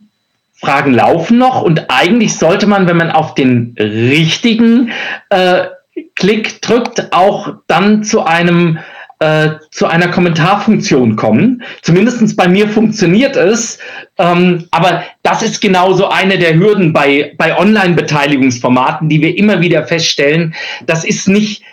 [0.54, 4.92] Fragen laufen noch und eigentlich sollte man, wenn man auf den richtigen
[5.30, 5.66] äh,
[6.16, 8.80] Klick drückt, auch dann zu einem
[9.22, 11.62] äh, zu einer Kommentarfunktion kommen.
[11.84, 13.78] Zumindestens bei mir funktioniert es.
[14.18, 19.86] Ähm, aber das ist genauso eine der Hürden bei, bei Online-Beteiligungsformaten, die wir immer wieder
[19.86, 20.56] feststellen.
[20.88, 21.64] Das ist nicht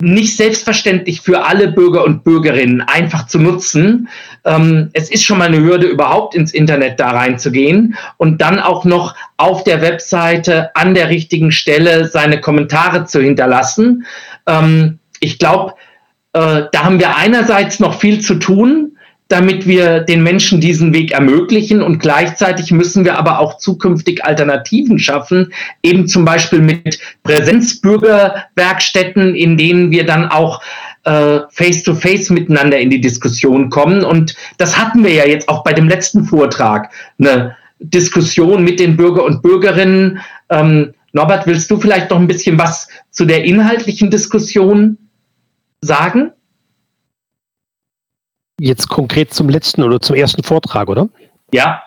[0.00, 4.08] nicht selbstverständlich für alle Bürger und Bürgerinnen einfach zu nutzen.
[4.44, 8.84] Ähm, es ist schon mal eine Hürde, überhaupt ins Internet da reinzugehen und dann auch
[8.84, 14.06] noch auf der Webseite an der richtigen Stelle seine Kommentare zu hinterlassen.
[14.46, 15.74] Ähm, ich glaube,
[16.32, 18.92] äh, da haben wir einerseits noch viel zu tun,
[19.28, 21.82] damit wir den Menschen diesen Weg ermöglichen.
[21.82, 29.58] Und gleichzeitig müssen wir aber auch zukünftig Alternativen schaffen, eben zum Beispiel mit Präsenzbürgerwerkstätten, in
[29.58, 30.62] denen wir dann auch
[31.04, 34.02] äh, face-to-face -face miteinander in die Diskussion kommen.
[34.02, 38.96] Und das hatten wir ja jetzt auch bei dem letzten Vortrag, eine Diskussion mit den
[38.96, 40.20] Bürger und Bürgerinnen.
[40.48, 44.98] Ähm, Norbert, willst du vielleicht noch ein bisschen was zu der inhaltlichen Diskussion
[45.80, 46.32] sagen?
[48.60, 51.08] Jetzt konkret zum letzten oder zum ersten Vortrag, oder?
[51.52, 51.82] Ja.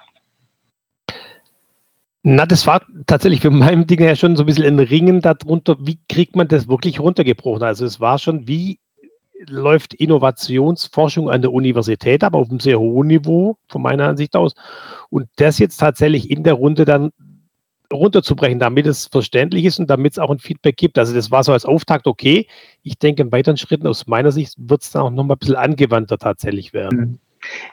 [2.23, 5.77] Na, das war tatsächlich für meinem Ding ja schon so ein bisschen ein Ringen darunter,
[5.79, 7.63] wie kriegt man das wirklich runtergebrochen?
[7.63, 8.79] Also es war schon, wie
[9.47, 14.53] läuft Innovationsforschung an der Universität, aber auf einem sehr hohen Niveau, von meiner Ansicht aus.
[15.09, 17.11] Und das jetzt tatsächlich in der Runde dann
[17.91, 20.97] runterzubrechen, damit es verständlich ist und damit es auch ein Feedback gibt.
[20.97, 22.47] Also das war so als Auftakt okay.
[22.83, 25.39] Ich denke, in weiteren Schritten aus meiner Sicht wird es dann auch noch mal ein
[25.39, 26.99] bisschen angewandter tatsächlich werden.
[26.99, 27.19] Mhm.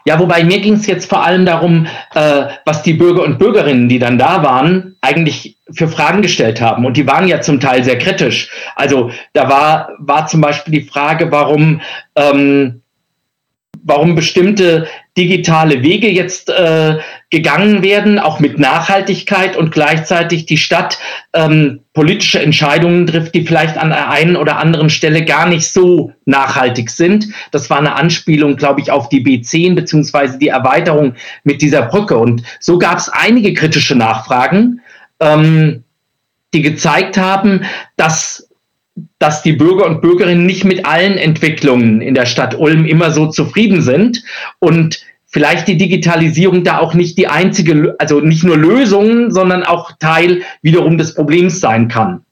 [0.06, 3.88] Ja, wobei mir ging es jetzt vor allem darum, äh, was die Bürger und Bürgerinnen,
[3.88, 6.86] die dann da waren, eigentlich für Fragen gestellt haben.
[6.86, 8.50] Und die waren ja zum Teil sehr kritisch.
[8.76, 11.82] Also da war, war zum Beispiel die Frage, warum
[12.16, 12.80] ähm,
[13.88, 16.98] warum bestimmte digitale Wege jetzt äh,
[17.30, 20.98] gegangen werden, auch mit Nachhaltigkeit und gleichzeitig die Stadt
[21.34, 26.12] ähm, politische Entscheidungen trifft, die vielleicht an der einen oder anderen Stelle gar nicht so
[26.24, 27.28] nachhaltig sind.
[27.50, 31.14] Das war eine Anspielung, glaube ich, auf die B10 beziehungsweise die Erweiterung
[31.44, 32.16] mit dieser Brücke.
[32.16, 34.80] Und so gab es einige kritische Nachfragen,
[35.20, 35.84] ähm,
[36.54, 37.64] die gezeigt haben,
[37.96, 38.48] dass
[39.20, 43.26] dass die Bürger und Bürgerinnen nicht mit allen Entwicklungen in der Stadt Ulm immer so
[43.26, 44.22] zufrieden sind
[44.58, 49.92] und vielleicht die Digitalisierung da auch nicht die einzige, also nicht nur Lösung, sondern auch
[49.98, 52.22] Teil wiederum des Problems sein kann.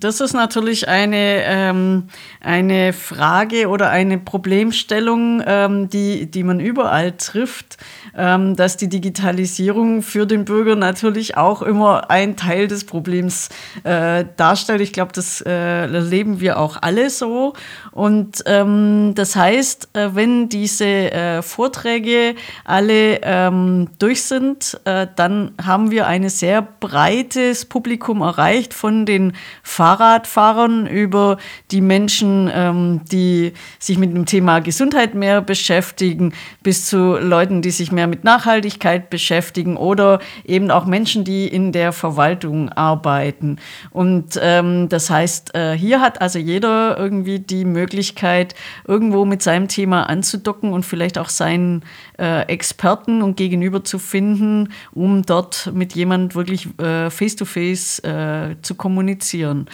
[0.00, 2.08] Das ist natürlich eine, ähm,
[2.40, 7.76] eine Frage oder eine Problemstellung, ähm, die, die man überall trifft,
[8.16, 13.48] ähm, dass die Digitalisierung für den Bürger natürlich auch immer ein Teil des Problems
[13.84, 14.80] äh, darstellt.
[14.80, 17.54] Ich glaube, das äh, erleben wir auch alle so.
[17.92, 25.52] Und ähm, das heißt, äh, wenn diese äh, Vorträge alle ähm, durch sind, äh, dann
[25.62, 29.32] haben wir ein sehr breites Publikum erreicht von den
[29.78, 31.36] Fahrradfahrern über
[31.70, 36.32] die Menschen, ähm, die sich mit dem Thema Gesundheit mehr beschäftigen,
[36.64, 41.70] bis zu Leuten, die sich mehr mit Nachhaltigkeit beschäftigen oder eben auch Menschen, die in
[41.70, 43.58] der Verwaltung arbeiten.
[43.90, 49.68] Und ähm, das heißt, äh, hier hat also jeder irgendwie die Möglichkeit, irgendwo mit seinem
[49.68, 51.84] Thema anzudocken und vielleicht auch seinen
[52.18, 58.56] äh, Experten und Gegenüber zu finden, um dort mit jemand wirklich äh, face-to-face -face, äh,
[58.62, 59.67] zu kommunizieren.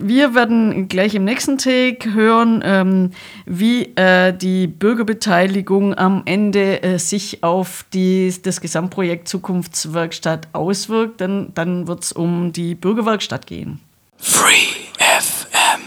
[0.00, 3.10] Wir werden gleich im nächsten Take hören, ähm,
[3.46, 11.20] wie äh, die Bürgerbeteiligung am Ende äh, sich auf die, das Gesamtprojekt Zukunftswerkstatt auswirkt.
[11.20, 13.80] Denn dann wird es um die Bürgerwerkstatt gehen.
[14.18, 14.68] Free
[14.98, 15.80] FM.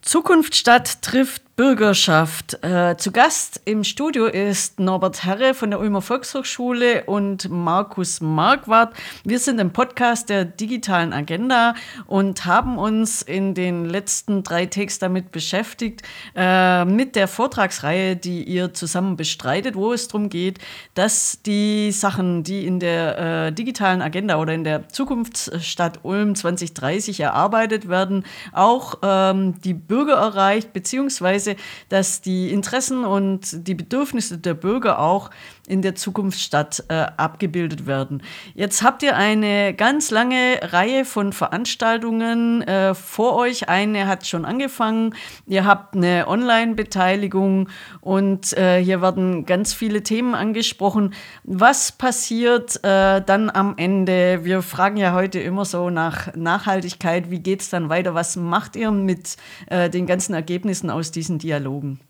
[0.00, 2.58] Zukunftsstadt trifft Bürgerschaft.
[2.64, 8.96] Äh, zu Gast im Studio ist Norbert Herre von der Ulmer Volkshochschule und Markus Marquardt.
[9.22, 11.74] Wir sind im Podcast der digitalen Agenda
[12.08, 16.02] und haben uns in den letzten drei Takes damit beschäftigt,
[16.34, 20.58] äh, mit der Vortragsreihe, die ihr zusammen bestreitet, wo es darum geht,
[20.94, 27.20] dass die Sachen, die in der äh, digitalen Agenda oder in der Zukunftsstadt Ulm 2030
[27.20, 31.51] erarbeitet werden, auch ähm, die Bürger erreicht, beziehungsweise Weise,
[31.88, 35.30] dass die Interessen und die Bedürfnisse der Bürger auch
[35.66, 38.22] in der Zukunftsstadt äh, abgebildet werden.
[38.54, 43.68] Jetzt habt ihr eine ganz lange Reihe von Veranstaltungen äh, vor euch.
[43.68, 45.14] Eine hat schon angefangen.
[45.46, 47.68] Ihr habt eine Online-Beteiligung
[48.00, 51.14] und äh, hier werden ganz viele Themen angesprochen.
[51.44, 54.44] Was passiert äh, dann am Ende?
[54.44, 57.30] Wir fragen ja heute immer so nach Nachhaltigkeit.
[57.30, 58.14] Wie geht es dann weiter?
[58.14, 61.92] Was macht ihr mit äh, den ganzen Ergebnissen aus diesen Dialogen?
[61.92, 62.00] Gut,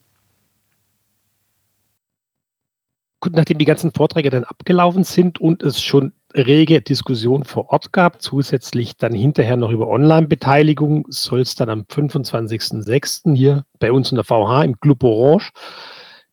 [3.30, 8.22] nachdem die ganzen Vorträge dann abgelaufen sind und es schon rege Diskussion vor Ort gab,
[8.22, 13.34] zusätzlich dann hinterher noch über Online-Beteiligung, soll es dann am 25.06.
[13.34, 15.52] hier bei uns in der VH im Club Orange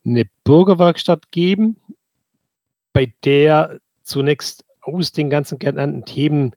[0.05, 1.77] eine Bürgerwerkstatt geben,
[2.93, 6.53] bei der zunächst aus den ganzen genannten Themen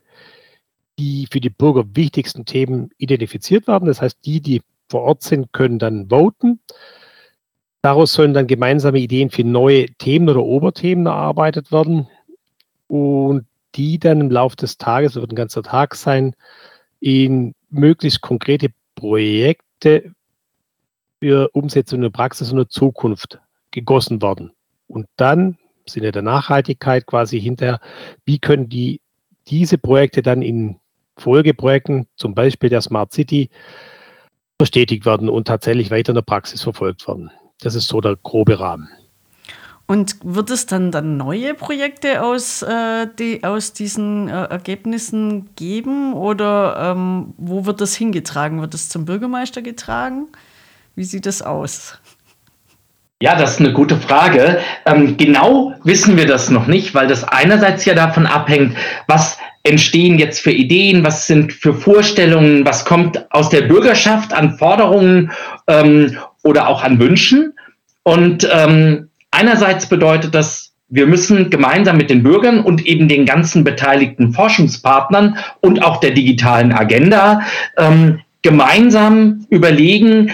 [0.98, 3.86] die für die Bürger wichtigsten Themen identifiziert werden.
[3.86, 6.60] Das heißt, die, die vor Ort sind, können dann voten.
[7.82, 12.08] Daraus sollen dann gemeinsame Ideen für neue Themen oder Oberthemen erarbeitet werden
[12.86, 16.36] und die dann im Laufe des Tages, wird ein ganzer Tag sein,
[17.00, 20.12] in möglichst konkrete Projekte
[21.20, 23.40] für Umsetzung in der Praxis und der Zukunft
[23.72, 24.52] gegossen werden.
[24.86, 27.80] Und dann im Sinne der Nachhaltigkeit quasi hinterher,
[28.24, 29.00] wie können die
[29.48, 30.78] diese Projekte dann in
[31.16, 33.50] Folgeprojekten, zum Beispiel der Smart City,
[34.58, 37.32] verstetigt werden und tatsächlich weiter in der Praxis verfolgt werden.
[37.62, 38.88] Das ist so der grobe Rahmen.
[39.86, 46.14] Und wird es dann, dann neue Projekte aus, äh, die, aus diesen äh, Ergebnissen geben
[46.14, 48.60] oder ähm, wo wird das hingetragen?
[48.60, 50.28] Wird es zum Bürgermeister getragen?
[50.94, 51.98] Wie sieht das aus?
[53.20, 54.60] Ja, das ist eine gute Frage.
[54.86, 58.76] Ähm, genau wissen wir das noch nicht, weil das einerseits ja davon abhängt,
[59.08, 64.58] was entstehen jetzt für Ideen, was sind für Vorstellungen, was kommt aus der Bürgerschaft an
[64.58, 65.30] Forderungen
[65.68, 67.54] ähm, oder auch an Wünschen.
[68.02, 73.64] Und ähm, einerseits bedeutet das, wir müssen gemeinsam mit den Bürgern und eben den ganzen
[73.64, 77.42] beteiligten Forschungspartnern und auch der digitalen Agenda
[77.78, 80.32] ähm, gemeinsam überlegen,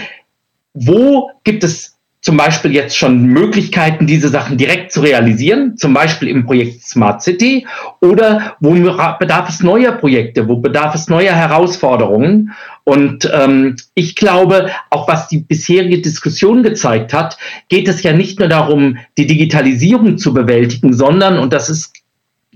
[0.73, 6.27] wo gibt es zum Beispiel jetzt schon Möglichkeiten, diese Sachen direkt zu realisieren, zum Beispiel
[6.27, 7.65] im Projekt Smart City,
[8.01, 12.51] oder wo bedarf es neuer Projekte, wo bedarf es neuer Herausforderungen.
[12.89, 18.39] Und ähm, ich glaube, auch was die bisherige Diskussion gezeigt hat, geht es ja nicht
[18.39, 21.93] nur darum, die Digitalisierung zu bewältigen, sondern, und das ist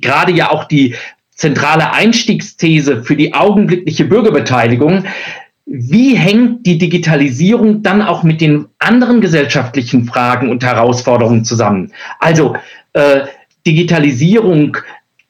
[0.01, 0.95] gerade ja auch die
[1.35, 5.05] zentrale Einstiegsthese für die augenblickliche Bürgerbeteiligung,
[5.67, 11.93] wie hängt die Digitalisierung dann auch mit den anderen gesellschaftlichen Fragen und Herausforderungen zusammen?
[12.17, 12.55] Also
[12.93, 13.27] äh,
[13.67, 14.77] Digitalisierung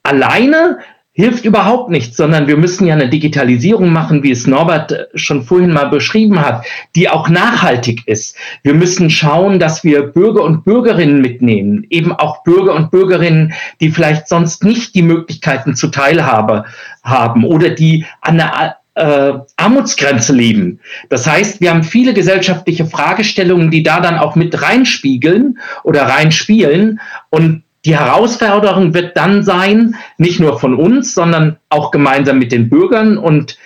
[0.03, 0.79] alleine
[1.15, 5.43] hilft überhaupt nichts, sondern wir müssen ja eine Digitalisierung machen, wie es Norbert äh, schon
[5.43, 8.35] vorhin mal beschrieben hat, die auch nachhaltig ist.
[8.63, 13.91] Wir müssen schauen, dass wir Bürger und Bürgerinnen mitnehmen, eben auch Bürger und Bürgerinnen, die
[13.91, 16.65] vielleicht sonst nicht die Möglichkeiten zur Teilhabe
[17.03, 20.79] haben oder die an der äh, Armutsgrenze leben.
[21.09, 26.99] Das heißt, wir haben viele gesellschaftliche Fragestellungen, die da dann auch mit reinspiegeln oder reinspielen.
[27.29, 32.69] Und die Herausforderung wird dann sein, nicht nur von uns, sondern auch gemeinsam mit den
[32.69, 33.57] Bürgern und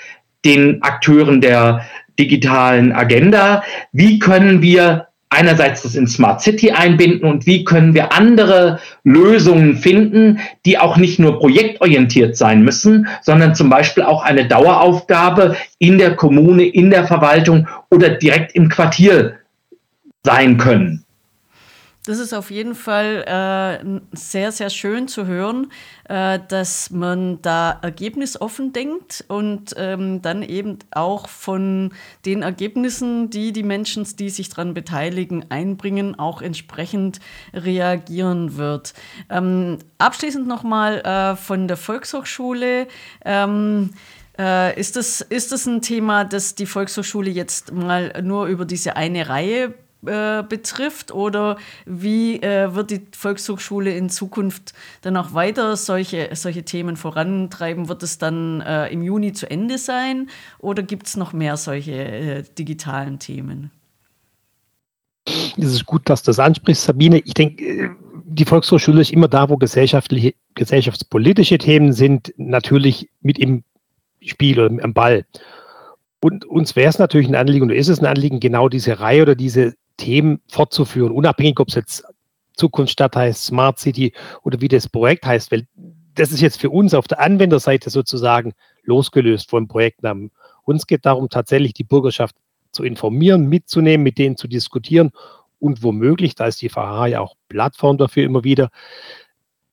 [0.44, 1.86] den Akteuren der
[2.18, 8.14] digitalen Agenda, wie können wir einerseits das in Smart City einbinden und wie können wir
[8.14, 14.48] andere Lösungen finden, die auch nicht nur projektorientiert sein müssen, sondern zum Beispiel auch eine
[14.48, 19.36] Daueraufgabe in der Kommune, in der Verwaltung oder direkt im Quartier
[20.24, 21.04] sein können.
[22.08, 25.74] Das ist auf jeden Fall äh, sehr, sehr schön zu hören,
[26.08, 31.92] äh, dass man da ergebnisoffen denkt und ähm, dann eben auch von
[32.26, 37.20] den Ergebnissen, die die Menschen, die sich daran beteiligen, einbringen, auch entsprechend
[37.54, 38.94] reagieren wird.
[39.30, 42.88] Ähm, abschließend nochmal äh, von der Volkshochschule.
[43.26, 43.90] Ähm,
[44.40, 48.96] äh, ist, das, ist das ein Thema, das die Volkshochschule jetzt mal nur über diese
[48.96, 49.74] eine Reihe
[50.08, 56.64] äh, betrifft oder wie äh, wird die Volkshochschule in Zukunft dann auch weiter solche, solche
[56.64, 57.90] Themen vorantreiben?
[57.90, 60.30] Wird es dann äh, im Juni zu Ende sein
[60.60, 63.72] oder gibt es noch mehr solche äh, digitalen Themen?
[65.58, 67.20] Es ist gut, dass du das ansprichst, Sabine.
[67.20, 67.90] Ich denke, äh,
[68.26, 73.64] die Volkshochschule ist immer da, wo gesellschaftliche, gesellschaftspolitische Themen sind, natürlich mit im
[74.22, 75.26] Spiel oder am Ball.
[76.20, 79.22] Und uns wäre es natürlich ein Anliegen, oder ist es ein Anliegen, genau diese Reihe
[79.22, 82.06] oder diese Themen fortzuführen, unabhängig, ob es jetzt
[82.58, 85.68] Zukunftsstadt heißt, Smart City oder wie das Projekt heißt, weil
[86.16, 90.32] das ist jetzt für uns auf der Anwenderseite sozusagen losgelöst vom Projektnamen.
[90.64, 92.36] Uns geht darum, tatsächlich die Bürgerschaft
[92.72, 95.12] zu informieren, mitzunehmen, mit denen zu diskutieren
[95.60, 98.70] und womöglich, da ist die VH ja auch Plattform dafür immer wieder,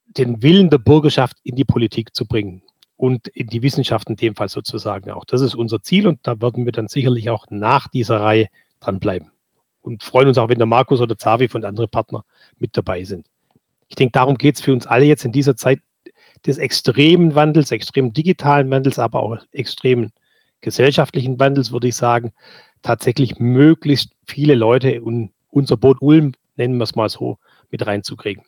[0.05, 2.61] den Willen der Bürgerschaft in die Politik zu bringen
[2.95, 5.25] und in die Wissenschaft in dem Fall sozusagen auch.
[5.25, 8.47] Das ist unser Ziel und da werden wir dann sicherlich auch nach dieser Reihe
[8.79, 9.34] dranbleiben
[9.85, 12.23] und freuen uns auch, wenn der Markus oder Zavi von anderen Partnern
[12.57, 13.27] mit dabei sind.
[13.87, 15.79] Ich denke, darum geht es für uns alle jetzt in dieser Zeit
[16.45, 20.11] des extremen Wandels, extremen digitalen Wandels, aber auch extremen
[20.61, 22.33] gesellschaftlichen Wandels, würde ich sagen,
[22.81, 27.37] tatsächlich möglichst viele Leute in unser Boot Ulm, nennen wir es mal so,
[27.69, 28.43] mit reinzukriegen.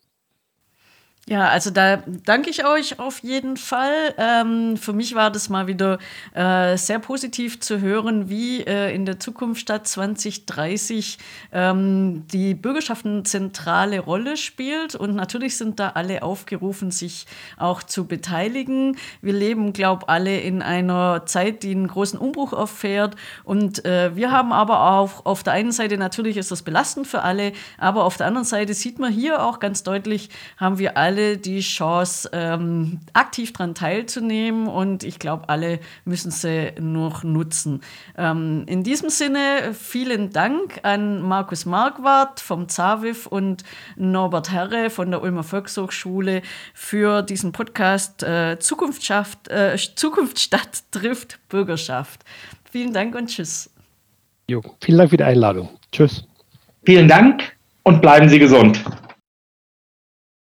[1.30, 4.16] Ja, also da danke ich euch auf jeden Fall.
[4.18, 5.98] Ähm, für mich war das mal wieder
[6.34, 11.18] äh, sehr positiv zu hören, wie äh, in der Zukunft statt 2030
[11.52, 14.96] ähm, die Bürgerschaft eine zentrale Rolle spielt.
[14.96, 17.26] Und natürlich sind da alle aufgerufen, sich
[17.58, 18.96] auch zu beteiligen.
[19.22, 23.18] Wir leben, glaube ich, alle in einer Zeit, die einen großen Umbruch auffährt.
[23.44, 27.24] Und äh, wir haben aber auch auf der einen Seite, natürlich ist das belastend für
[27.24, 31.17] alle, aber auf der anderen Seite sieht man hier auch ganz deutlich, haben wir alle
[31.18, 37.82] alle die Chance, ähm, aktiv daran teilzunehmen und ich glaube, alle müssen sie noch nutzen.
[38.16, 43.64] Ähm, in diesem Sinne vielen Dank an Markus Marquardt vom ZAWIF und
[43.96, 46.44] Norbert Herre von der Ulmer Volkshochschule
[46.76, 49.10] für diesen Podcast äh, Zukunft,
[49.50, 52.24] äh, Zukunft Stadt trifft Bürgerschaft.
[52.72, 53.72] Vielen Dank und tschüss.
[54.48, 55.70] Jo, vielen Dank für die Einladung.
[55.92, 56.26] Tschüss.
[56.86, 58.80] Vielen Dank und bleiben Sie gesund.